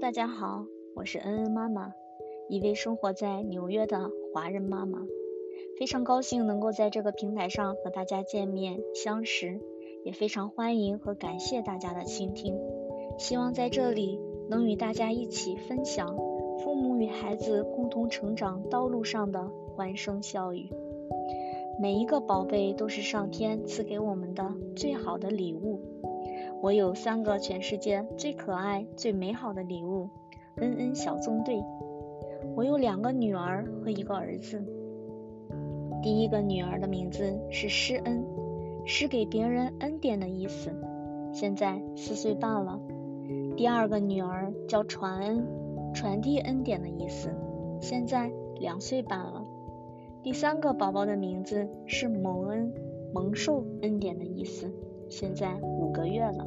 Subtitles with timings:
[0.00, 0.64] 大家好，
[0.96, 1.92] 我是恩恩妈妈，
[2.48, 5.06] 一位生活在纽约的华人妈妈，
[5.78, 9.60] 非常高兴能够在这个平台上和大家见面相识，
[10.04, 12.58] 也非常欢迎和感谢大家的倾听，
[13.18, 14.18] 希望在这里
[14.48, 16.16] 能与大家一起分享
[16.64, 20.68] 父母与孩子共同成长道路上的欢声笑语。
[21.80, 25.80] 每一个宝贝都是上天赐给我们的最好的礼物。
[26.62, 30.10] 我有三个全世界最可爱、最美好的礼物——
[30.60, 31.62] 恩恩小纵队。
[32.54, 34.62] 我有两个女儿和一个儿子。
[36.02, 38.24] 第一个女儿的名字是施恩，
[38.84, 40.70] 施给别人恩典的意思，
[41.32, 42.78] 现在四岁半了。
[43.56, 45.46] 第二个女儿叫传恩，
[45.94, 47.30] 传递恩典的意思，
[47.80, 49.44] 现在两岁半了。
[50.22, 52.74] 第三个宝宝的名字是蒙恩，
[53.14, 54.70] 蒙受恩典的意思。
[55.08, 56.46] 现在五个月了。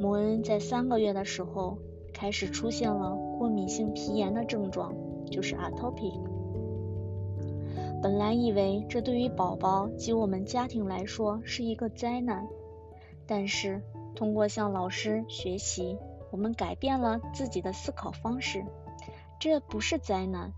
[0.00, 1.78] 蒙恩在三个月的时候
[2.12, 4.94] 开始出现了过敏性皮炎的症状，
[5.30, 6.20] 就是 atopic。
[8.00, 12.46] 本来以为这对于宝宝及我们家庭来说是一个灾难，
[13.26, 13.82] 但是
[14.14, 15.98] 通过向老师学习，
[16.30, 18.64] 我们改变了自己的思考方式。
[19.40, 20.52] 这不是灾难。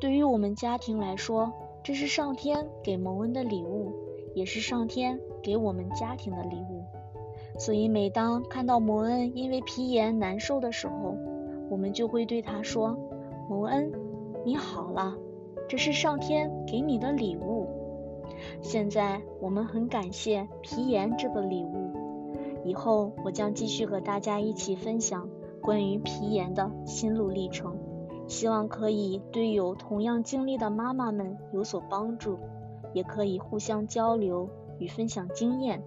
[0.00, 1.52] 对于我们家庭来说，
[1.84, 3.92] 这是上天给蒙恩的礼物，
[4.34, 6.84] 也是上天给我们家庭的礼物。
[7.60, 11.14] 所以，每当看到蒙恩因为皮炎难受的时候，
[11.68, 12.96] 我们就会对他说
[13.50, 13.92] ：“蒙恩，
[14.46, 15.14] 你好了，
[15.68, 17.68] 这是上天给你的礼物。”
[18.62, 21.90] 现在我们很感谢皮炎这个礼物。
[22.64, 25.28] 以后我将继续和大家一起分享
[25.60, 27.76] 关于皮炎的心路历程。
[28.26, 32.38] 希望可以对有同样经历的妈妈们有所帮助，
[32.94, 35.82] 也可以互相交流与分享经验。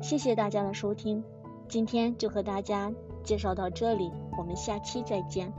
[0.00, 1.22] 谢谢大家的收听，
[1.68, 5.52] 今天就和大家介绍到这里，我们下期再见。